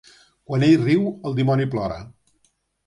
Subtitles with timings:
[0.51, 2.03] Quan ell riu, el dimoni plora.